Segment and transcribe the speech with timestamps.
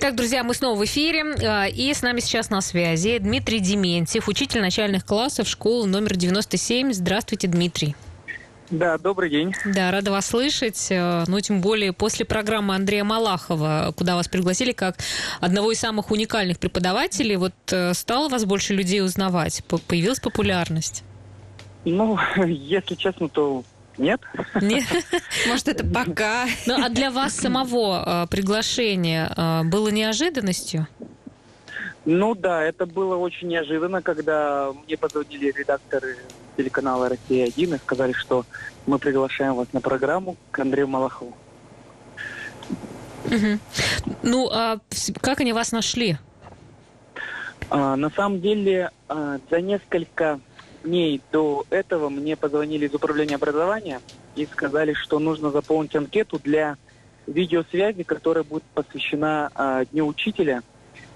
[0.00, 1.24] Итак, друзья, мы снова в эфире.
[1.40, 6.92] э, И с нами сейчас на связи Дмитрий Дементьев, учитель начальных классов школы номер 97.
[6.92, 7.96] Здравствуйте, Дмитрий.
[8.70, 9.54] Да, добрый день.
[9.64, 10.86] Да, рада вас слышать.
[10.90, 14.98] Э, Ну, тем более после программы Андрея Малахова, куда вас пригласили как
[15.40, 19.64] одного из самых уникальных преподавателей, вот э, стало вас больше людей узнавать?
[19.66, 21.02] По- Появилась популярность?
[21.84, 23.64] Ну, если честно, то
[23.98, 24.20] нет.
[24.60, 24.84] Нет?
[25.48, 26.46] Может, это пока.
[26.66, 30.86] Ну, а для вас самого э, приглашение э, было неожиданностью?
[32.04, 36.16] Ну да, это было очень неожиданно, когда мне позвонили редакторы
[36.56, 38.44] телеканала «Россия-1» и сказали, что
[38.86, 41.36] мы приглашаем вас на программу к Андрею Малахову.
[43.26, 43.60] Мгм.
[44.22, 44.78] Ну, а
[45.20, 46.16] как они вас нашли?
[47.70, 50.40] А, на самом деле, а, за несколько
[50.84, 54.00] дней до этого мне позвонили из управления образования
[54.36, 56.76] и сказали, что нужно заполнить анкету для
[57.26, 60.62] видеосвязи, которая будет посвящена а, Дню учителя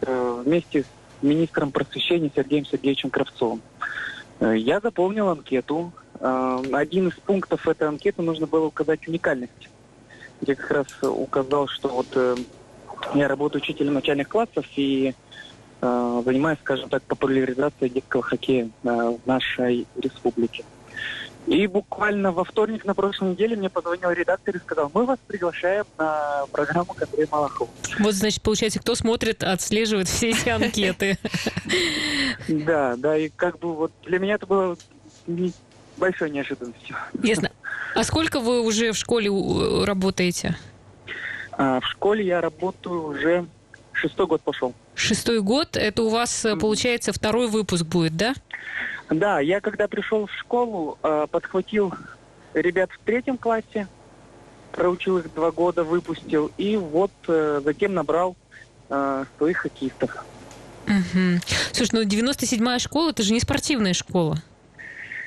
[0.03, 0.87] э, вместе с
[1.23, 3.63] министром просвещения Сергеем Сергеевичем Кравцовым.
[4.41, 5.93] Э, Я заполнил анкету.
[6.21, 9.69] Э, Один из пунктов этой анкеты нужно было указать уникальность.
[10.43, 12.37] Я как раз указал, что вот э,
[13.15, 15.15] я работаю учителем начальных классов и
[15.83, 20.65] э, занимаюсь, скажем так, популяризацией детского хоккея э, в нашей республике.
[21.47, 25.85] И буквально во вторник на прошлой неделе мне позвонил редактор и сказал, мы вас приглашаем
[25.99, 27.71] на программу к Андрею Малахову.
[27.99, 31.19] Вот, значит, получается, кто смотрит, отслеживает все эти анкеты.
[32.49, 34.77] Да, да, и как бы вот для меня это было
[35.97, 36.97] большой неожиданностью.
[37.23, 37.51] Ясно.
[37.95, 39.31] А сколько вы уже в школе
[39.85, 40.57] работаете?
[41.53, 43.47] А, в школе я работаю уже
[43.93, 44.75] шестой год пошел.
[44.95, 48.35] Шестой год, это у вас, э, получается, второй выпуск будет, да?
[49.11, 51.93] Да, я когда пришел в школу, э, подхватил
[52.55, 53.87] ребят в третьем классе,
[54.73, 58.37] проучил их два года, выпустил, и вот э, затем набрал
[59.39, 60.23] своих хоккеистов.
[60.87, 61.41] Мгм.
[61.73, 64.37] Слушай, ну 97-я школа, это же не спортивная школа.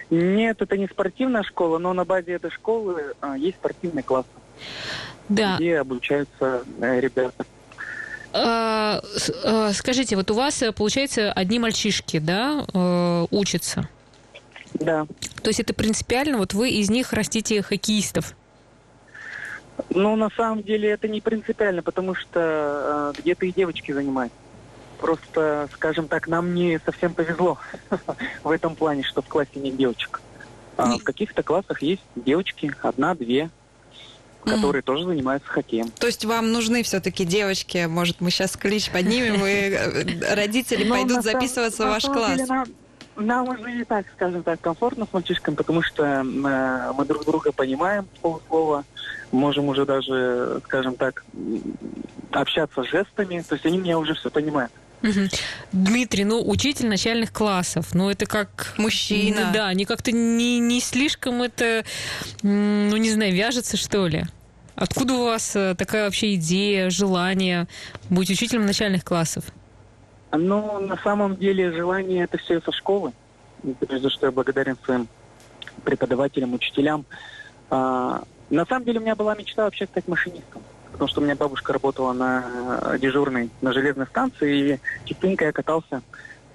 [0.09, 4.25] Нет, это не спортивная школа, но на базе этой школы э, есть спортивный класс,
[5.29, 5.55] Да.
[5.55, 7.45] где обучаются э, ребята.
[8.37, 9.01] А,
[9.45, 13.87] а, Скажите, вот у вас, э, получается, одни мальчишки, да, э, учатся?
[14.73, 15.07] Да.
[15.41, 18.35] То есть это принципиально, вот вы из них растите хоккеистов?
[19.89, 24.37] Ну, на самом деле это не принципиально, потому что э, где-то и девочки занимаются.
[24.99, 27.57] Просто, скажем так, нам не совсем повезло
[28.43, 30.21] в этом плане, что в классе нет девочек.
[30.75, 33.49] А в каких-то классах есть девочки, одна-две,
[34.45, 35.89] которые тоже занимаются хоккеем.
[35.91, 37.85] То есть вам нужны все-таки девочки?
[37.85, 42.41] Может, мы сейчас клич поднимем, и э, родители Но пойдут записываться в ваш класс?
[43.17, 47.51] Нам, уже и так, скажем так, комфортно с мальчишками, потому что э, мы друг друга
[47.51, 48.83] понимаем с полуслова,
[49.31, 51.23] можем уже даже, скажем так,
[52.31, 54.71] общаться жестами, то есть они меня уже все понимают.
[55.71, 58.73] Дмитрий, ну, учитель начальных классов, ну, это как...
[58.77, 59.51] Мужчина.
[59.53, 61.83] Да, не как-то не, не слишком это,
[62.41, 64.25] ну, не знаю, вяжется, что ли?
[64.75, 67.67] Откуда у вас э, такая вообще идея, желание
[68.09, 69.45] быть учителем начальных классов?
[70.33, 73.13] Ну, на самом деле, желание это все со школы.
[73.87, 75.07] Прежде что я благодарен своим
[75.83, 77.05] преподавателям, учителям.
[77.69, 80.61] А, на самом деле, у меня была мечта вообще стать машинистом.
[80.91, 86.01] Потому что у меня бабушка работала на дежурной, на железной станции, и частенько я катался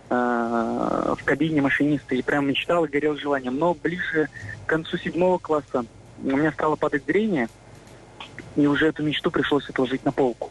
[0.09, 2.15] э, в кабине машиниста.
[2.15, 3.59] И прям мечтал и горел желанием.
[3.59, 4.29] Но ближе
[4.67, 5.85] к концу седьмого класса
[6.23, 7.49] у меня стало падать зрение,
[8.57, 10.51] и уже эту мечту пришлось отложить на полку.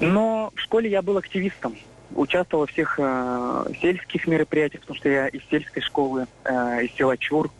[0.00, 1.76] Но в школе я был активистом.
[2.14, 7.16] Участвовал во всех э, сельских мероприятиях, потому что я из сельской школы, э, из села
[7.16, 7.50] Чур,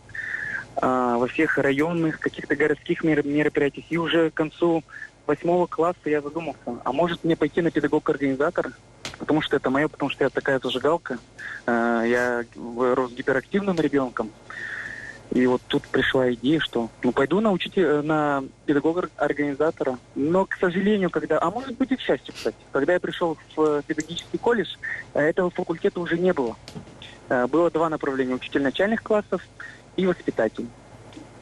[0.77, 3.87] э, во всех районных, каких-то городских мер- мероприятиях.
[3.91, 4.85] И уже к концу
[5.27, 8.73] восьмого класса я задумался, а может мне пойти на педагог-организатора?
[9.19, 11.19] Потому что это мое, потому что я такая зажигалка.
[11.67, 14.31] Э, я рос гиперактивным ребенком.
[15.35, 19.99] И вот тут пришла идея, что ну пойду на учителя, на педагога-организатора.
[20.15, 23.61] Но, к сожалению, когда, а может быть и к счастью, кстати, когда я пришел в
[23.61, 24.77] э, педагогический колледж,
[25.13, 26.57] э, этого факультета уже не было.
[27.29, 29.43] Э, Было два направления, учитель начальных классов
[29.97, 30.69] и воспитатель.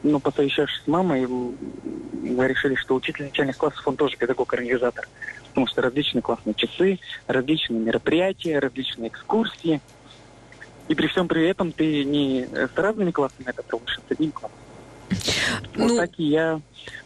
[0.01, 5.07] Но посовещавшись с мамой, мы решили, что учитель начальных классов, он тоже педагог-организатор.
[5.49, 9.81] Потому что различные классные часы, различные мероприятия, различные экскурсии.
[10.87, 14.31] И при всем при этом ты не с разными классами это проводишь, а с одним
[14.31, 14.57] классом.
[15.75, 16.59] Ну- Вот так и я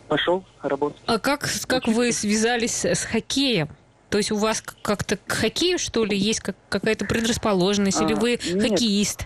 [0.08, 1.02] пошел работать.
[1.06, 3.70] А как, как вы связались с хоккеем?
[4.10, 8.02] То есть у вас как-то к хоккею, что ли, есть как, какая-то предрасположенность?
[8.02, 8.70] или А, вы нет.
[8.70, 9.26] хоккеист?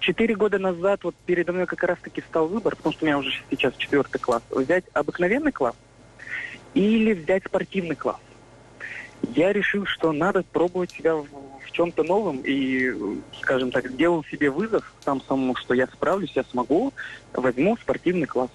[0.00, 3.30] Четыре года назад вот передо мной как раз-таки стал выбор, потому что у меня уже
[3.50, 5.76] сейчас четвертый класс, взять обыкновенный класс
[6.74, 8.16] или взять спортивный класс.
[9.34, 11.26] Я решил, что надо пробовать себя в,
[11.64, 12.92] в чем-то новом и,
[13.40, 16.92] скажем так, сделал себе вызов сам самому, что я справлюсь, я смогу,
[17.32, 18.50] возьму спортивный класс.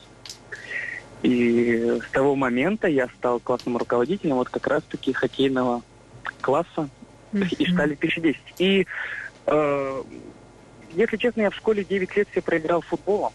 [1.24, 5.82] И с того момента я стал классным руководителем вот как раз-таки хоккейного
[6.42, 6.90] класса
[7.34, 8.42] и штали 2010.
[8.60, 8.88] И,
[9.48, 10.04] э,
[10.94, 13.34] если честно, я в школе 9 лет все проиграл футболом.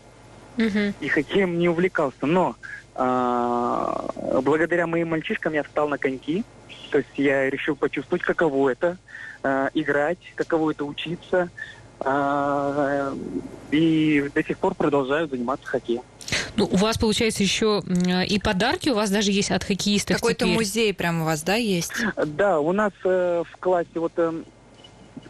[1.01, 2.27] И хоккеем не увлекался.
[2.27, 2.55] Но
[2.95, 6.45] э, благодаря моим мальчишкам я встал на коньки.
[6.91, 8.99] То есть я решил почувствовать, каково это
[9.43, 11.51] э, играть, каково это учиться.
[12.01, 13.15] Э,
[13.71, 16.03] и до сих пор продолжаю заниматься хоккеем.
[16.57, 17.83] Ну, у вас, получается, еще
[18.29, 20.55] и подарки у вас даже есть от хоккеистов Какой-то теперь.
[20.55, 21.93] музей прям у вас, да, есть?
[22.17, 24.43] Да, у нас э, в классе вот э,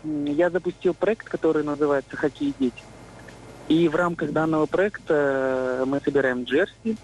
[0.05, 2.83] я запустил проект, который называется «Хоккей дети».
[3.69, 6.97] И в рамках данного проекта э, мы собираем джерси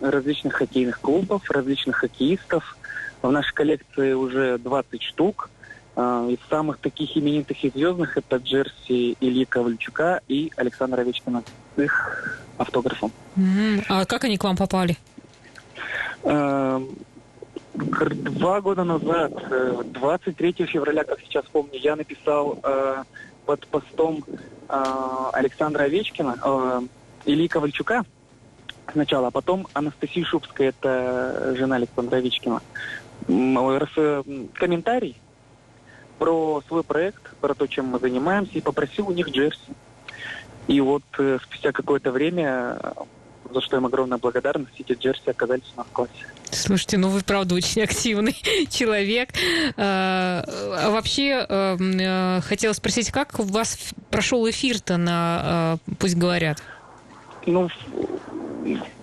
[0.00, 2.76] различных хоккейных клубов, различных хоккеистов.
[3.22, 5.50] В нашей коллекции уже 20 штук.
[5.96, 11.42] Э, Из самых таких именитых и звездных это джерси Ильи Ковальчука и Александра Овечкина
[11.76, 13.12] с их автографом.
[13.88, 14.96] А как они к вам попали?
[16.22, 23.04] К- Два года назад, э, 23 февраля, как сейчас помню, я написал э,
[23.46, 24.24] под постом
[25.32, 26.82] Александра Овечкина,
[27.24, 28.04] Ильи Ковальчука
[28.92, 32.60] сначала, а потом Анастасии Шубской, это жена Александра Овечкина,
[33.28, 35.16] комментарий
[36.18, 39.72] про свой проект, про то, чем мы занимаемся, и попросил у них джерси.
[40.66, 42.92] И вот э, спустя какое-то время, э,
[43.52, 46.26] за что им огромная благодарность, эти джерси оказались у нас в классе.
[46.50, 48.36] Слушайте, ну вы правда очень активный
[48.68, 49.30] человек.
[49.76, 53.78] А а вообще э, м, э, хотела спросить, как у вас
[54.10, 56.62] прошел эфир-то на э, «Пусть говорят»?
[57.46, 57.68] Ну,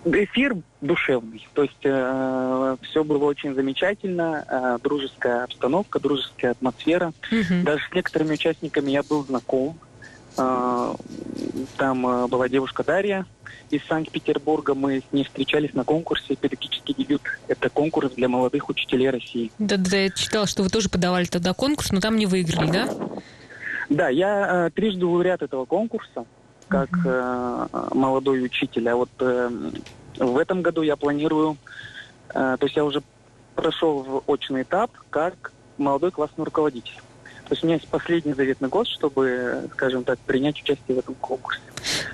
[0.05, 1.47] эфир душевный.
[1.53, 7.13] То есть все было очень замечательно, э, дружеская обстановка, дружеская атмосфера.
[7.31, 7.63] Мгм.
[7.63, 9.77] Даже с некоторыми участниками я был знаком.
[10.37, 10.93] Э,
[11.77, 13.25] Там э, была девушка Дарья
[13.69, 14.75] из Санкт-Петербурга.
[14.75, 17.21] Мы с ней встречались на конкурсе «Педагогический дебют».
[17.47, 19.51] Это конкурс для молодых учителей России.
[19.59, 22.89] Да-да, я читала, что вы тоже подавали тогда конкурс, но там не выиграли, да?
[23.89, 26.25] Да, я э, трижды лауреат этого конкурса,
[26.67, 28.87] как э, молодой учитель.
[28.89, 29.49] А вот э,
[30.17, 31.57] в этом году я планирую,
[32.29, 33.01] э, то есть я уже
[33.55, 36.95] прошел в очный этап как молодой классный руководитель.
[37.47, 41.13] То есть у меня есть последний заветный год, чтобы, скажем так, принять участие в этом
[41.15, 41.61] конкурсе.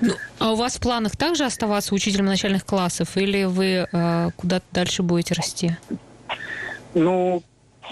[0.00, 4.66] Ну, а у вас в планах также оставаться учителем начальных классов, или вы э, куда-то
[4.72, 5.76] дальше будете расти?
[6.94, 7.42] Ну,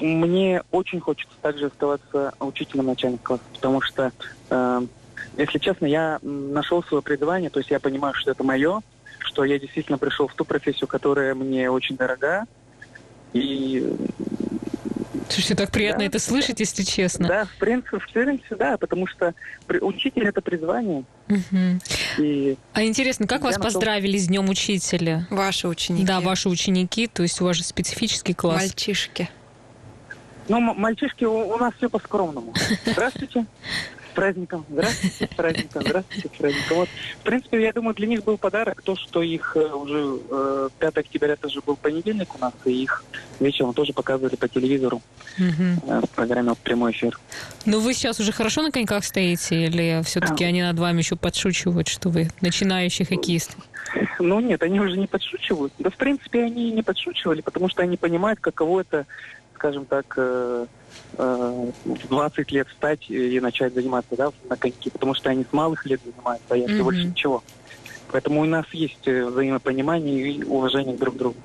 [0.00, 4.12] мне очень хочется также оставаться учителем начальных классов, потому что,
[4.50, 4.82] э,
[5.36, 8.80] если честно, я нашел свое призвание, то есть я понимаю, что это мое,
[9.20, 12.44] что я действительно пришел в ту профессию, которая мне очень дорога.
[13.32, 13.86] И
[15.28, 16.06] Слушайте, так приятно Да.
[16.06, 17.28] это слышать, если честно.
[17.28, 19.32] да, в принципе, в принципе, да, потому что
[19.80, 21.04] учитель это призвание.
[21.28, 21.80] Мгм.
[22.18, 25.28] И А интересно, как вас нашел- поздравили с Днем Учителя?
[25.30, 26.04] Ваши ученики.
[26.04, 28.56] Да, ваши ученики, то есть у вас же специфический класс.
[28.62, 29.30] Мальчишки.
[30.48, 32.52] ну, мальчишки, у, у нас все по-скромному.
[32.84, 33.46] Здравствуйте.
[34.10, 34.64] С праздником.
[34.68, 35.82] Здравствуйте, с праздником.
[35.82, 36.76] Здравствуйте, с праздником.
[36.78, 36.88] Вот,
[37.20, 40.98] в принципе, я думаю, для них был подарок то, что их э, уже э, 5
[40.98, 43.04] октября тоже был понедельник у нас, и их
[43.38, 45.00] вечером тоже показывали по телевизору
[45.38, 47.18] э, в программе «Прямой эфир».
[47.66, 51.88] Ну вы сейчас уже хорошо на коньках стоите, или все-таки они над вами еще подшучивают,
[51.88, 53.56] что вы начинающий хоккеист?
[54.18, 55.72] Ну нет, они уже не подшучивают.
[55.78, 59.06] Да, в принципе, они и не подшучивали, потому что они понимают, каково это,
[59.60, 60.66] скажем так, э,
[61.18, 65.52] э, в 20 лет встать и начать заниматься да, на коньки, потому что они с
[65.52, 66.90] малых лет занимаются, а я Мгм.
[66.90, 67.44] лишь ничего.
[68.10, 71.36] Поэтому у нас есть э, взаимопонимание и уважение друг к другу.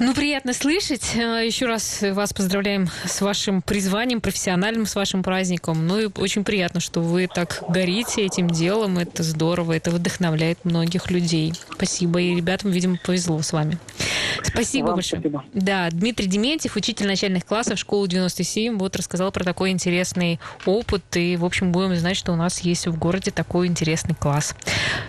[0.00, 1.14] Ну, приятно слышать.
[1.14, 5.86] Э, Еще раз вас поздравляем с вашим призванием профессиональным, с вашим праздником.
[5.86, 8.98] Ну и очень приятно, что вы так горите этим делом.
[8.98, 11.52] Это здорово, это вдохновляет многих людей.
[11.76, 12.20] Спасибо.
[12.20, 13.78] И ребятам, видимо, повезло с вами.
[14.42, 15.20] Спасибо Вам большое.
[15.20, 15.44] спасибо.
[15.52, 21.02] Да, Дмитрий Дементьев, учитель начальных классов школы 97, вот рассказал про такой интересный опыт.
[21.16, 24.54] И, в общем, будем знать, что у нас есть в городе такой интересный класс.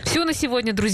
[0.03, 0.85] Все на сегодня, друзья.